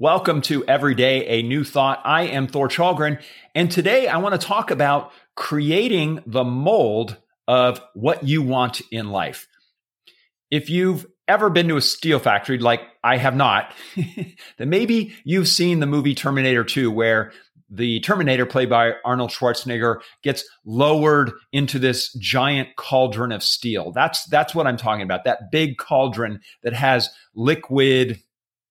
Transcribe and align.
Welcome 0.00 0.40
to 0.42 0.64
Everyday 0.64 1.26
a 1.26 1.42
New 1.42 1.62
Thought. 1.62 2.00
I 2.06 2.22
am 2.22 2.46
Thor 2.46 2.68
Challgren, 2.68 3.20
and 3.54 3.70
today 3.70 4.08
I 4.08 4.16
want 4.16 4.32
to 4.40 4.46
talk 4.46 4.70
about 4.70 5.12
creating 5.36 6.22
the 6.24 6.42
mold 6.42 7.18
of 7.46 7.82
what 7.92 8.26
you 8.26 8.40
want 8.40 8.80
in 8.90 9.10
life. 9.10 9.46
If 10.50 10.70
you've 10.70 11.04
ever 11.28 11.50
been 11.50 11.68
to 11.68 11.76
a 11.76 11.82
steel 11.82 12.18
factory 12.18 12.56
like 12.56 12.80
I 13.04 13.18
have 13.18 13.36
not, 13.36 13.74
then 14.56 14.70
maybe 14.70 15.12
you've 15.24 15.48
seen 15.48 15.80
the 15.80 15.86
movie 15.86 16.14
Terminator 16.14 16.64
2 16.64 16.90
where 16.90 17.32
the 17.68 18.00
Terminator, 18.00 18.46
played 18.46 18.70
by 18.70 18.94
Arnold 19.04 19.32
Schwarzenegger, 19.32 20.00
gets 20.22 20.48
lowered 20.64 21.30
into 21.52 21.78
this 21.78 22.10
giant 22.14 22.74
cauldron 22.76 23.32
of 23.32 23.42
steel. 23.42 23.92
That's 23.92 24.24
that's 24.30 24.54
what 24.54 24.66
I'm 24.66 24.78
talking 24.78 25.02
about. 25.02 25.24
That 25.24 25.50
big 25.52 25.76
cauldron 25.76 26.40
that 26.62 26.72
has 26.72 27.10
liquid 27.34 28.18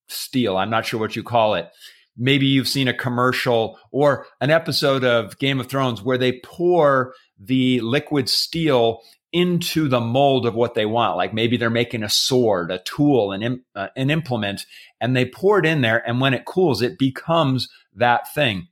steel. 0.09 0.57
I'm 0.57 0.69
not 0.69 0.85
sure 0.85 0.99
what 0.99 1.15
you 1.15 1.23
call 1.23 1.55
it. 1.55 1.69
Maybe 2.17 2.47
you've 2.47 2.67
seen 2.67 2.87
a 2.87 2.93
commercial 2.93 3.79
or 3.91 4.25
an 4.41 4.49
episode 4.49 5.03
of 5.03 5.37
Game 5.39 5.59
of 5.59 5.67
Thrones 5.67 6.01
where 6.01 6.17
they 6.17 6.41
pour 6.43 7.13
the 7.39 7.79
liquid 7.79 8.27
steel 8.27 9.01
into 9.31 9.87
the 9.87 10.01
mold 10.01 10.45
of 10.45 10.55
what 10.55 10.73
they 10.73 10.85
want. 10.85 11.15
Like 11.15 11.33
maybe 11.33 11.55
they're 11.55 11.69
making 11.69 12.03
a 12.03 12.09
sword, 12.09 12.71
a 12.71 12.79
tool, 12.79 13.31
an, 13.31 13.63
uh, 13.75 13.87
an 13.95 14.09
implement, 14.09 14.65
and 14.99 15.15
they 15.15 15.25
pour 15.25 15.59
it 15.59 15.65
in 15.65 15.81
there. 15.81 16.05
And 16.07 16.19
when 16.19 16.33
it 16.33 16.45
cools, 16.45 16.81
it 16.81 16.97
becomes 16.97 17.69
that 17.95 18.33
thing. 18.33 18.67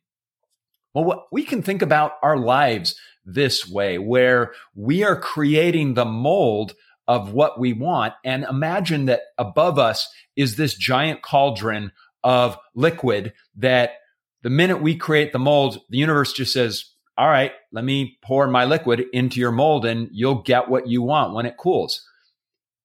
Well, 0.93 1.05
what, 1.05 1.27
we 1.31 1.43
can 1.43 1.61
think 1.61 1.81
about 1.81 2.13
our 2.23 2.37
lives 2.37 2.95
this 3.23 3.69
way, 3.69 3.97
where 3.97 4.53
we 4.73 5.03
are 5.03 5.19
creating 5.19 5.93
the 5.93 6.05
mold 6.05 6.73
of 7.07 7.31
what 7.33 7.59
we 7.59 7.73
want. 7.73 8.13
And 8.23 8.43
imagine 8.43 9.05
that 9.05 9.21
above 9.37 9.79
us 9.79 10.09
is 10.35 10.55
this 10.55 10.75
giant 10.75 11.21
cauldron 11.21 11.91
of 12.23 12.57
liquid 12.75 13.33
that 13.55 13.91
the 14.43 14.49
minute 14.49 14.81
we 14.81 14.95
create 14.95 15.31
the 15.31 15.39
mold, 15.39 15.79
the 15.89 15.97
universe 15.97 16.33
just 16.33 16.53
says, 16.53 16.85
all 17.17 17.27
right, 17.27 17.51
let 17.71 17.83
me 17.83 18.17
pour 18.21 18.47
my 18.47 18.65
liquid 18.65 19.05
into 19.11 19.39
your 19.39 19.51
mold 19.51 19.85
and 19.85 20.09
you'll 20.11 20.43
get 20.43 20.69
what 20.69 20.87
you 20.87 21.01
want 21.01 21.33
when 21.33 21.45
it 21.45 21.57
cools. 21.57 22.05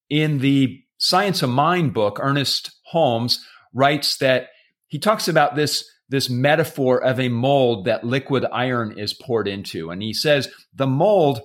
In 0.09 0.39
the 0.39 0.83
Science 0.99 1.43
of 1.43 1.51
Mind 1.51 1.93
book, 1.93 2.19
Ernest 2.21 2.71
Holmes 2.85 3.45
writes 3.75 4.19
that 4.19 4.49
he 4.87 4.99
talks 4.99 5.29
about 5.29 5.57
this, 5.57 5.85
this 6.09 6.31
metaphor 6.31 7.03
of 7.03 7.19
a 7.19 7.29
mold 7.29 7.87
that 7.87 8.05
liquid 8.05 8.47
iron 8.53 8.99
is 8.99 9.13
poured 9.13 9.49
into. 9.49 9.91
And 9.91 10.03
he 10.03 10.13
says 10.13 10.49
the 10.75 10.87
mold 10.87 11.41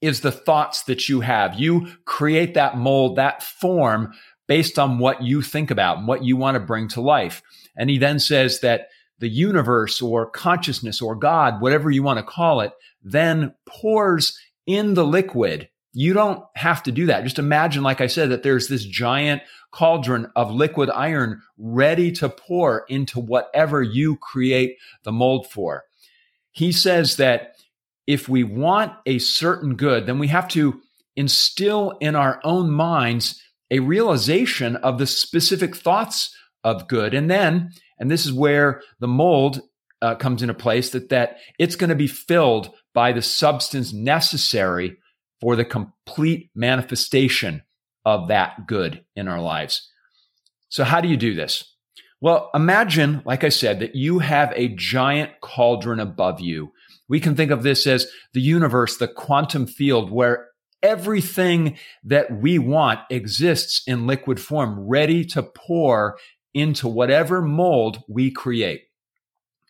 is 0.00 0.20
the 0.20 0.32
thoughts 0.32 0.82
that 0.84 1.08
you 1.08 1.20
have. 1.20 1.58
You 1.58 1.88
create 2.04 2.54
that 2.54 2.76
mold, 2.76 3.16
that 3.16 3.42
form 3.42 4.12
based 4.46 4.78
on 4.78 4.98
what 4.98 5.22
you 5.22 5.42
think 5.42 5.70
about 5.70 5.98
and 5.98 6.08
what 6.08 6.24
you 6.24 6.36
want 6.36 6.56
to 6.56 6.60
bring 6.60 6.88
to 6.88 7.00
life. 7.00 7.42
And 7.76 7.88
he 7.88 7.98
then 7.98 8.18
says 8.18 8.60
that 8.60 8.88
the 9.18 9.28
universe 9.28 10.00
or 10.02 10.28
consciousness 10.30 11.00
or 11.00 11.14
God, 11.14 11.60
whatever 11.60 11.90
you 11.90 12.02
want 12.02 12.18
to 12.18 12.24
call 12.24 12.60
it, 12.60 12.72
then 13.02 13.54
pours 13.66 14.38
in 14.66 14.94
the 14.94 15.04
liquid. 15.04 15.68
You 15.92 16.14
don't 16.14 16.44
have 16.56 16.82
to 16.84 16.92
do 16.92 17.06
that. 17.06 17.24
Just 17.24 17.38
imagine, 17.38 17.82
like 17.82 18.00
I 18.00 18.06
said, 18.06 18.30
that 18.30 18.42
there's 18.42 18.68
this 18.68 18.84
giant 18.84 19.42
cauldron 19.72 20.30
of 20.34 20.50
liquid 20.50 20.90
iron 20.90 21.42
ready 21.58 22.10
to 22.12 22.28
pour 22.28 22.84
into 22.88 23.20
whatever 23.20 23.82
you 23.82 24.16
create 24.16 24.76
the 25.04 25.12
mold 25.12 25.50
for. 25.50 25.84
He 26.50 26.72
says 26.72 27.16
that 27.16 27.54
if 28.06 28.28
we 28.28 28.44
want 28.44 28.92
a 29.06 29.18
certain 29.18 29.76
good, 29.76 30.06
then 30.06 30.18
we 30.18 30.28
have 30.28 30.48
to 30.48 30.80
instill 31.16 31.96
in 32.00 32.16
our 32.16 32.40
own 32.44 32.70
minds 32.70 33.40
a 33.70 33.80
realization 33.80 34.76
of 34.76 34.98
the 34.98 35.06
specific 35.06 35.76
thoughts 35.76 36.34
of 36.64 36.88
good. 36.88 37.14
And 37.14 37.30
then, 37.30 37.70
and 37.98 38.10
this 38.10 38.26
is 38.26 38.32
where 38.32 38.82
the 38.98 39.08
mold 39.08 39.60
uh, 40.02 40.14
comes 40.14 40.42
into 40.42 40.54
place, 40.54 40.90
that, 40.90 41.10
that 41.10 41.38
it's 41.58 41.76
going 41.76 41.90
to 41.90 41.96
be 41.96 42.06
filled 42.06 42.74
by 42.94 43.12
the 43.12 43.22
substance 43.22 43.92
necessary 43.92 44.96
for 45.40 45.56
the 45.56 45.64
complete 45.64 46.50
manifestation 46.54 47.62
of 48.04 48.28
that 48.28 48.66
good 48.66 49.04
in 49.14 49.28
our 49.28 49.40
lives. 49.40 49.88
So 50.68 50.84
how 50.84 51.00
do 51.00 51.08
you 51.08 51.16
do 51.16 51.34
this? 51.34 51.76
Well, 52.20 52.50
imagine, 52.54 53.22
like 53.24 53.44
I 53.44 53.48
said, 53.48 53.80
that 53.80 53.94
you 53.94 54.18
have 54.18 54.52
a 54.54 54.68
giant 54.68 55.40
cauldron 55.40 56.00
above 56.00 56.40
you 56.40 56.72
we 57.10 57.20
can 57.20 57.34
think 57.34 57.50
of 57.50 57.62
this 57.64 57.86
as 57.86 58.06
the 58.32 58.40
universe, 58.40 58.96
the 58.96 59.08
quantum 59.08 59.66
field 59.66 60.10
where 60.10 60.46
everything 60.82 61.76
that 62.04 62.40
we 62.40 62.58
want 62.58 63.00
exists 63.10 63.82
in 63.86 64.06
liquid 64.06 64.40
form, 64.40 64.88
ready 64.88 65.24
to 65.24 65.42
pour 65.42 66.16
into 66.54 66.88
whatever 66.88 67.42
mold 67.42 68.02
we 68.08 68.30
create. 68.30 68.82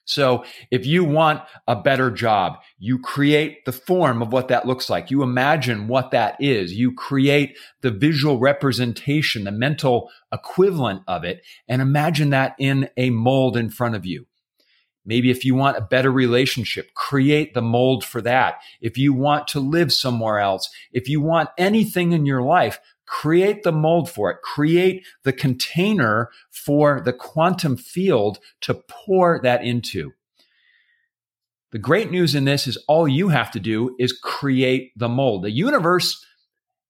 So 0.05 0.45
if 0.71 0.85
you 0.87 1.05
want 1.05 1.43
a 1.67 1.77
better 1.77 2.11
job, 2.11 2.59
you 2.79 2.99
create 2.99 3.65
the 3.65 3.73
form 3.73 4.23
of 4.23 4.33
what 4.33 4.49
that 4.49 4.67
looks 4.67 4.91
like. 4.91 5.11
You 5.11 5.23
imagine 5.23 5.89
what 5.89 6.11
that 6.11 6.37
is. 6.41 6.73
You 6.73 6.93
create 6.93 7.57
the 7.81 7.91
visual 7.91 8.39
representation, 8.39 9.45
the 9.45 9.53
mental 9.53 10.11
equivalent 10.33 11.03
of 11.07 11.25
it, 11.25 11.43
and 11.69 11.81
imagine 11.81 12.31
that 12.31 12.55
in 12.59 12.91
a 12.97 13.11
mold 13.11 13.57
in 13.57 13.71
front 13.71 13.95
of 13.95 14.05
you. 14.05 14.27
Maybe 15.05 15.31
if 15.31 15.45
you 15.45 15.55
want 15.55 15.79
a 15.79 15.83
better 15.83 16.13
relationship, 16.13 16.93
create 16.95 17.55
the 17.55 17.63
mold 17.63 18.05
for 18.05 18.21
that. 18.23 18.57
If 18.81 18.99
you 18.99 19.13
want 19.13 19.49
to 19.49 19.61
live 19.61 19.93
somewhere 19.93 20.39
else, 20.39 20.69
if 20.93 21.09
you 21.09 21.21
want 21.21 21.49
anything 21.57 22.13
in 22.13 22.27
your 22.27 22.43
life, 22.43 22.79
create 23.07 23.63
the 23.63 23.73
mold 23.73 24.11
for 24.11 24.31
it. 24.31 24.43
Create 24.43 25.05
the 25.25 25.33
container 25.33 26.31
for 26.51 27.01
the 27.01 27.13
quantum 27.13 27.77
field 27.77 28.39
to 28.61 28.75
pour 28.75 29.41
that 29.43 29.65
into. 29.65 30.13
The 31.73 31.79
great 31.79 32.11
news 32.11 32.35
in 32.35 32.45
this 32.45 32.67
is 32.67 32.77
all 32.89 33.09
you 33.09 33.29
have 33.29 33.51
to 33.53 33.61
do 33.61 33.95
is 33.99 34.13
create 34.13 34.93
the 34.97 35.09
mold. 35.09 35.45
The 35.45 35.51
universe, 35.51 36.25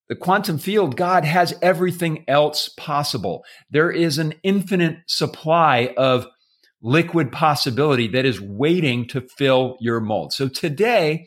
the 0.09 0.17
quantum 0.17 0.59
field, 0.59 0.97
God 0.97 1.25
has 1.25 1.55
everything 1.63 2.25
else 2.27 2.69
possible. 2.69 3.45
There 3.71 3.91
is 3.91 4.19
an 4.19 4.35
infinite 4.43 4.99
supply 5.07 5.95
of 5.97 6.27
liquid 6.83 7.33
possibility 7.33 8.09
that 8.09 8.25
is 8.25 8.41
waiting 8.41 9.07
to 9.09 9.21
fill 9.21 9.77
your 9.81 10.01
mold. 10.01 10.33
So 10.33 10.49
today, 10.49 11.27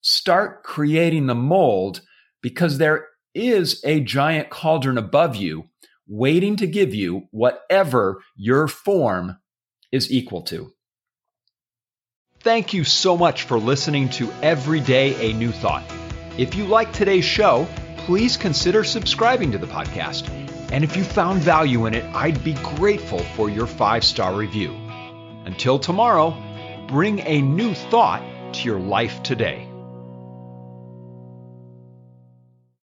start 0.00 0.64
creating 0.64 1.26
the 1.26 1.34
mold 1.34 2.00
because 2.42 2.78
there 2.78 3.06
is 3.34 3.82
a 3.84 4.00
giant 4.00 4.50
cauldron 4.50 4.98
above 4.98 5.36
you 5.36 5.64
waiting 6.06 6.56
to 6.56 6.66
give 6.66 6.94
you 6.94 7.22
whatever 7.30 8.22
your 8.36 8.68
form 8.68 9.38
is 9.90 10.10
equal 10.10 10.42
to. 10.42 10.72
Thank 12.40 12.72
you 12.72 12.82
so 12.82 13.16
much 13.16 13.44
for 13.44 13.58
listening 13.58 14.08
to 14.10 14.30
Every 14.42 14.80
Day 14.80 15.30
a 15.30 15.32
New 15.32 15.52
Thought. 15.52 15.84
If 16.36 16.56
you 16.56 16.64
like 16.66 16.92
today's 16.92 17.24
show, 17.24 17.68
please 17.98 18.36
consider 18.36 18.82
subscribing 18.82 19.52
to 19.52 19.58
the 19.58 19.66
podcast 19.66 20.41
and 20.72 20.82
if 20.82 20.96
you 20.96 21.04
found 21.04 21.42
value 21.42 21.84
in 21.84 21.94
it, 21.94 22.04
I'd 22.14 22.42
be 22.42 22.54
grateful 22.54 23.18
for 23.36 23.50
your 23.50 23.66
five 23.66 24.02
star 24.02 24.34
review. 24.34 24.72
Until 25.44 25.78
tomorrow, 25.78 26.34
bring 26.88 27.20
a 27.20 27.42
new 27.42 27.74
thought 27.74 28.22
to 28.54 28.64
your 28.64 28.80
life 28.80 29.22
today. 29.22 29.71